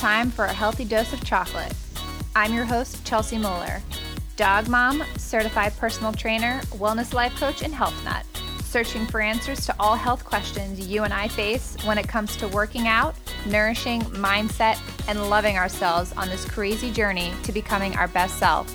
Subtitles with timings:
[0.00, 1.74] Time for a healthy dose of chocolate.
[2.34, 3.82] I'm your host, Chelsea Moller,
[4.36, 8.24] dog mom, certified personal trainer, wellness life coach, and health nut,
[8.64, 12.48] searching for answers to all health questions you and I face when it comes to
[12.48, 13.14] working out,
[13.44, 18.74] nourishing, mindset, and loving ourselves on this crazy journey to becoming our best self.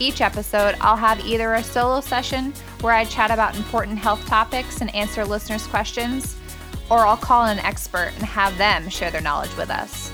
[0.00, 4.80] Each episode, I'll have either a solo session where I chat about important health topics
[4.80, 6.34] and answer listeners' questions,
[6.90, 10.12] or I'll call an expert and have them share their knowledge with us.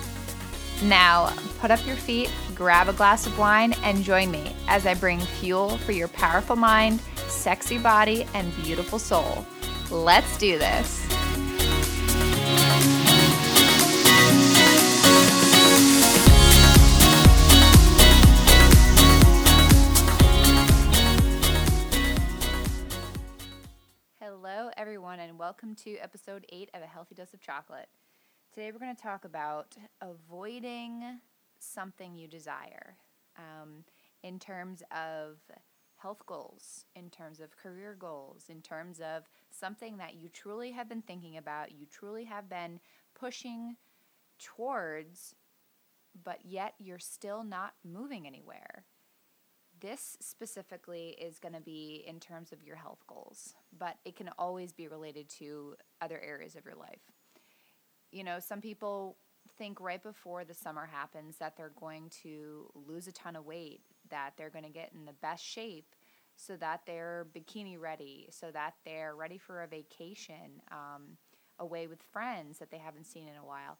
[0.82, 4.94] Now, put up your feet, grab a glass of wine, and join me as I
[4.94, 9.44] bring fuel for your powerful mind, sexy body, and beautiful soul.
[9.90, 11.09] Let's do this.
[25.50, 27.88] Welcome to episode 8 of A Healthy Dose of Chocolate.
[28.54, 31.18] Today, we're going to talk about avoiding
[31.58, 32.94] something you desire
[33.36, 33.82] um,
[34.22, 35.38] in terms of
[35.96, 40.88] health goals, in terms of career goals, in terms of something that you truly have
[40.88, 42.78] been thinking about, you truly have been
[43.18, 43.74] pushing
[44.38, 45.34] towards,
[46.22, 48.79] but yet you're still not moving anywhere.
[49.80, 54.28] This specifically is going to be in terms of your health goals, but it can
[54.38, 57.00] always be related to other areas of your life.
[58.12, 59.16] You know, some people
[59.56, 63.80] think right before the summer happens that they're going to lose a ton of weight,
[64.10, 65.94] that they're going to get in the best shape
[66.36, 71.16] so that they're bikini ready, so that they're ready for a vacation um,
[71.58, 73.78] away with friends that they haven't seen in a while.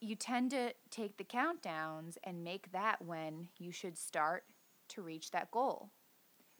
[0.00, 4.44] You tend to take the countdowns and make that when you should start
[4.94, 5.90] to reach that goal.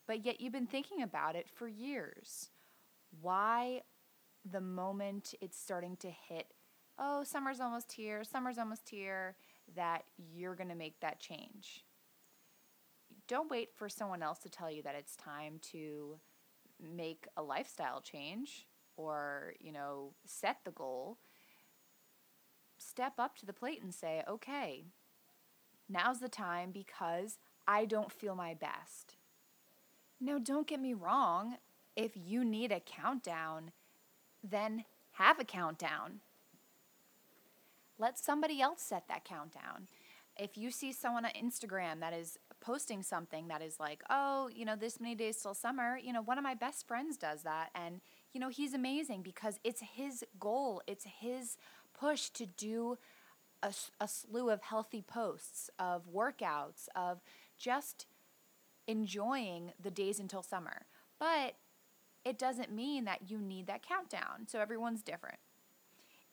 [0.06, 2.50] But yet you've been thinking about it for years.
[3.20, 3.82] Why
[4.50, 6.46] the moment it's starting to hit,
[6.98, 9.36] oh, summer's almost here, summer's almost here,
[9.76, 11.84] that you're going to make that change?
[13.28, 16.18] Don't wait for someone else to tell you that it's time to
[16.80, 21.18] make a lifestyle change or, you know, set the goal.
[22.78, 24.86] Step up to the plate and say, okay,
[25.88, 29.16] now's the time because I don't feel my best.
[30.20, 31.56] Now, don't get me wrong.
[31.96, 33.72] If you need a countdown,
[34.42, 36.20] then have a countdown.
[37.98, 39.88] Let somebody else set that countdown.
[40.38, 44.64] If you see someone on Instagram that is posting something that is like, oh, you
[44.64, 47.70] know, this many days till summer, you know, one of my best friends does that.
[47.74, 48.00] And,
[48.32, 51.58] you know, he's amazing because it's his goal, it's his
[51.98, 52.96] push to do
[53.62, 57.20] a, a slew of healthy posts, of workouts, of
[57.62, 58.06] just
[58.88, 60.82] enjoying the days until summer.
[61.18, 61.54] But
[62.24, 64.46] it doesn't mean that you need that countdown.
[64.48, 65.38] So everyone's different.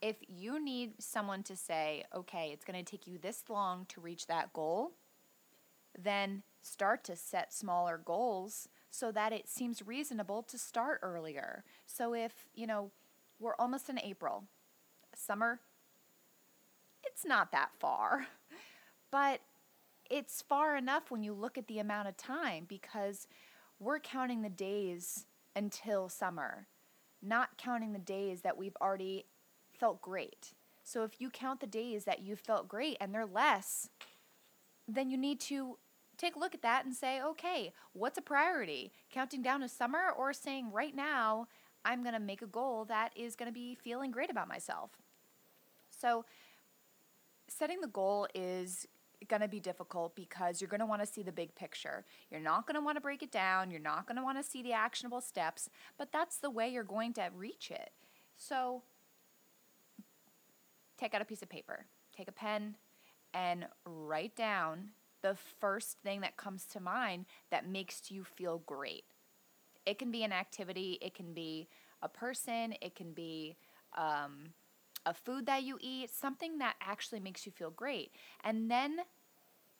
[0.01, 4.01] If you need someone to say, okay, it's going to take you this long to
[4.01, 4.93] reach that goal,
[5.97, 11.63] then start to set smaller goals so that it seems reasonable to start earlier.
[11.85, 12.91] So if, you know,
[13.39, 14.45] we're almost in April,
[15.13, 15.59] summer,
[17.03, 18.27] it's not that far.
[19.11, 19.41] But
[20.09, 23.27] it's far enough when you look at the amount of time because
[23.79, 25.25] we're counting the days
[25.55, 26.67] until summer,
[27.21, 29.25] not counting the days that we've already
[29.71, 30.53] felt great.
[30.83, 33.89] So if you count the days that you felt great and they're less,
[34.87, 35.77] then you need to
[36.17, 38.91] take a look at that and say, okay, what's a priority?
[39.11, 41.47] Counting down to summer or saying right now,
[41.85, 44.91] I'm going to make a goal that is going to be feeling great about myself.
[45.89, 46.25] So,
[47.47, 48.87] setting the goal is
[49.27, 52.05] going to be difficult because you're going to want to see the big picture.
[52.31, 53.69] You're not going to want to break it down.
[53.69, 56.83] You're not going to want to see the actionable steps, but that's the way you're
[56.83, 57.91] going to reach it.
[58.37, 58.83] So
[60.97, 61.85] take out a piece of paper,
[62.15, 62.75] take a pen,
[63.33, 64.89] and write down
[65.21, 69.03] the first thing that comes to mind that makes you feel great.
[69.85, 71.67] It can be an activity, it can be
[72.01, 73.57] a person, it can be
[73.97, 74.53] um,
[75.05, 78.11] a food that you eat, something that actually makes you feel great.
[78.43, 78.97] And then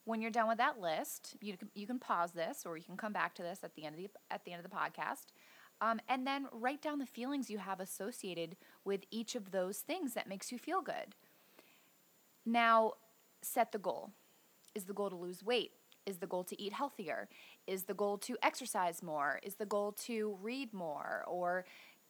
[0.10, 2.98] when you're done with that list, you can, you can pause this or you can
[2.98, 5.28] come back to this at the end of the at the end of the podcast.
[5.82, 10.16] Um, and then write down the feelings you have associated with each of those things
[10.16, 11.16] that makes you feel good.
[12.44, 12.94] Now,
[13.42, 14.12] set the goal.
[14.74, 15.72] Is the goal to lose weight?
[16.06, 17.30] Is the goal to eat healthier?
[17.68, 19.40] Is the goal to exercise more?
[19.44, 21.66] Is the goal to read more or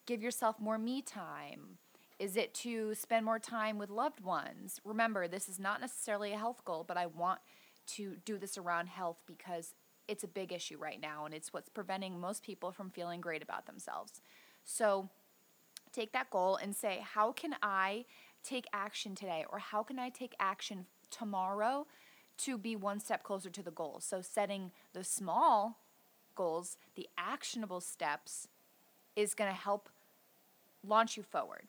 [0.05, 1.77] give yourself more me time?
[2.17, 4.79] Is it to spend more time with loved ones?
[4.83, 7.39] Remember, this is not necessarily a health goal, but I want
[7.95, 9.73] to do this around health because
[10.07, 13.43] it's a big issue right now and it's what's preventing most people from feeling great
[13.43, 14.21] about themselves.
[14.63, 15.09] So
[15.91, 18.05] take that goal and say, how can I
[18.43, 19.45] take action today?
[19.51, 21.87] Or how can I take action tomorrow
[22.39, 23.99] to be one step closer to the goal?
[23.99, 25.79] So, setting the small
[26.35, 28.47] goals, the actionable steps,
[29.15, 29.89] is going to help
[30.85, 31.67] launch you forward.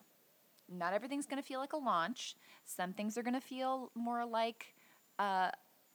[0.71, 2.35] Not everything's going to feel like a launch.
[2.65, 4.73] Some things are going to feel more like
[5.19, 5.51] uh,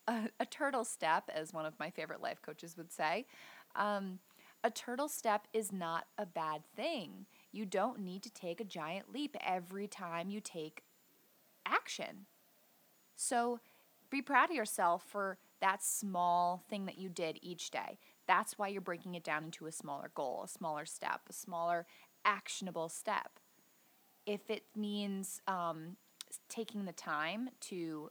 [0.09, 3.27] a, a, turtle step, as one of my favorite life coaches would say.
[3.75, 4.19] Um,
[4.65, 7.27] a turtle step is not a bad thing.
[7.53, 10.83] You don't need to take a giant leap every time you take
[11.67, 12.27] action.
[13.17, 13.61] So
[14.11, 17.99] be proud of yourself for that small thing that you did each day.
[18.27, 21.87] That's why you're breaking it down into a smaller goal, a smaller step, a smaller
[22.25, 23.39] actionable step.
[24.27, 25.97] If it means um,
[26.49, 28.11] taking the time to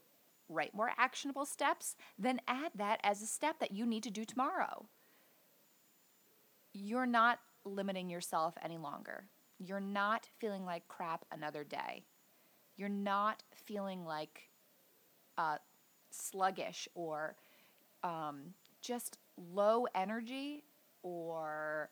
[0.50, 4.25] write more actionable steps, then add that as a step that you need to do
[4.25, 4.88] tomorrow.
[6.74, 9.25] You're not limiting yourself any longer.
[9.59, 12.03] You're not feeling like crap another day.
[12.77, 14.50] You're not feeling like
[15.38, 15.57] uh,
[16.12, 17.36] sluggish or
[18.03, 20.63] um, just low energy
[21.01, 21.89] or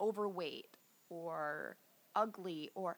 [0.00, 0.76] overweight
[1.08, 1.76] or
[2.14, 2.96] ugly or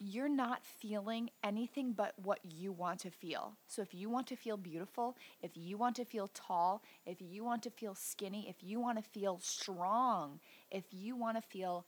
[0.00, 3.52] you're not feeling anything but what you want to feel.
[3.68, 7.44] So if you want to feel beautiful, if you want to feel tall, if you
[7.44, 11.84] want to feel skinny, if you want to feel strong, if you want to feel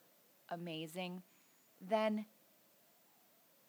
[0.50, 1.23] amazing,
[1.81, 2.26] then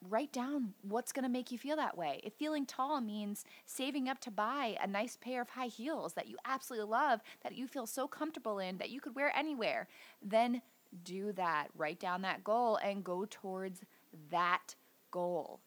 [0.10, 2.20] write down what's going to make you feel that way.
[2.24, 6.28] If feeling tall means saving up to buy a nice pair of high heels that
[6.28, 9.88] you absolutely love, that you feel so comfortable in, that you could wear anywhere,
[10.22, 10.62] then
[11.04, 11.70] do that.
[11.78, 13.82] Write down that goal and go towards
[14.30, 14.76] that
[15.12, 15.60] goal.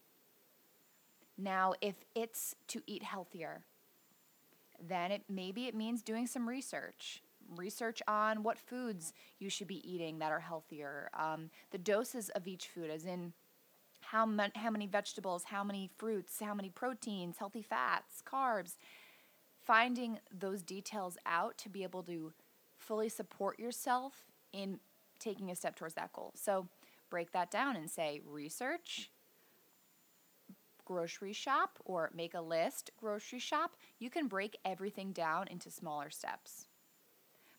[1.38, 3.64] Now, if it's to eat healthier,
[4.80, 7.22] then it maybe it means doing some research
[7.56, 12.48] research on what foods you should be eating that are healthier um, the doses of
[12.48, 13.32] each food as in
[14.00, 18.74] how, how many vegetables how many fruits how many proteins healthy fats carbs
[19.66, 22.32] finding those details out to be able to
[22.76, 24.78] fully support yourself in
[25.18, 26.32] taking a step towards that goal.
[26.36, 26.68] So
[27.10, 29.10] break that down and say research,
[30.84, 33.76] grocery shop, or make a list, grocery shop.
[33.98, 36.68] You can break everything down into smaller steps.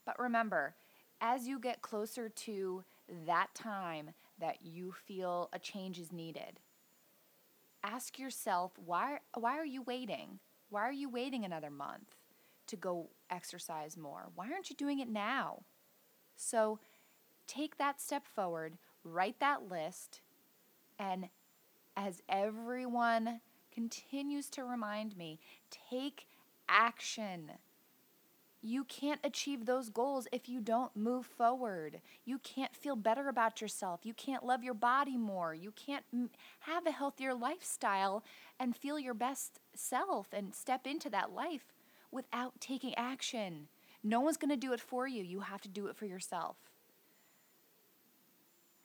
[0.06, 0.76] But remember,
[1.20, 2.84] as you get closer to
[3.26, 6.60] that time that you feel a change is needed,
[7.84, 10.40] ask yourself why, why are you waiting?
[10.70, 12.16] Why are you waiting another month
[12.68, 14.30] to go exercise more?
[14.36, 15.64] Why aren't you doing it now?
[16.36, 16.80] So,
[17.48, 18.78] take that step forward,
[19.08, 20.22] write that list,
[21.00, 21.30] and
[21.96, 23.42] as everyone
[23.74, 25.40] continues to remind me,
[25.90, 26.28] take
[26.70, 27.52] action.
[28.62, 32.02] You can't achieve those goals if you don't move forward.
[32.26, 34.02] You can't feel better about yourself.
[34.04, 35.54] You can't love your body more.
[35.54, 36.04] You can't
[36.62, 38.24] have a healthier lifestyle
[38.60, 41.74] and feel your best self and step into that life
[42.12, 43.68] without taking action.
[44.04, 45.24] No one's going to do it for you.
[45.24, 46.58] You have to do it for yourself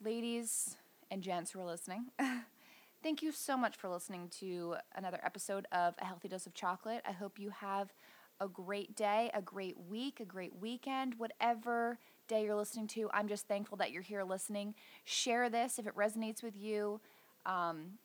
[0.05, 0.77] ladies
[1.11, 2.07] and gents who are listening,
[3.03, 7.03] thank you so much for listening to another episode of A Healthy Dose of Chocolate.
[7.07, 7.93] I hope you have
[8.41, 13.09] a great day, a great week, a great weekend, whatever day you're listening to.
[13.13, 14.75] I'm just thankful that you're here listening.
[15.05, 17.01] Share this if it resonates with you.
[17.47, 17.99] Um,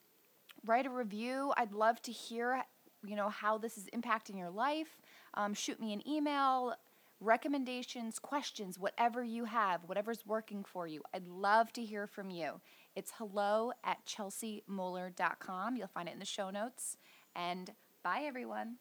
[0.64, 1.52] write a review.
[1.56, 2.62] I'd love to hear,
[3.04, 5.00] you know, how this is impacting your life.
[5.34, 6.74] Um, shoot me an email
[7.20, 11.02] recommendations, questions, whatever you have, whatever's working for you.
[11.12, 12.60] I'd love to hear from you.
[12.94, 15.76] It's hello at chelseamoller.com.
[15.76, 16.96] You'll find it in the show notes.
[17.34, 17.72] And
[18.02, 18.76] bye, everyone.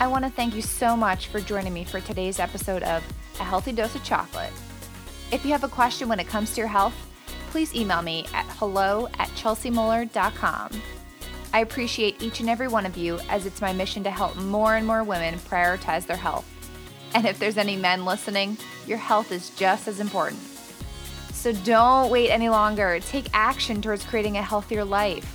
[0.00, 3.04] I want to thank you so much for joining me for today's episode of
[3.40, 4.52] A Healthy Dose of Chocolate.
[5.30, 6.94] If you have a question when it comes to your health,
[7.50, 10.70] please email me at hello at chelseamoller.com.
[11.52, 14.76] I appreciate each and every one of you as it's my mission to help more
[14.76, 16.46] and more women prioritize their health.
[17.14, 18.56] And if there's any men listening,
[18.86, 20.40] your health is just as important.
[21.32, 22.98] So don't wait any longer.
[23.00, 25.34] Take action towards creating a healthier life.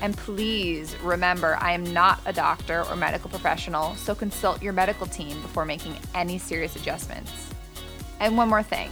[0.00, 5.06] And please remember, I am not a doctor or medical professional, so consult your medical
[5.06, 7.50] team before making any serious adjustments.
[8.20, 8.90] And one more thing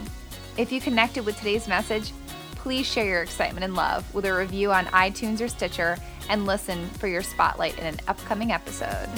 [0.57, 2.13] if you connected with today's message,
[2.57, 5.97] please share your excitement and love with a review on iTunes or Stitcher
[6.29, 9.09] and listen for your spotlight in an upcoming episode.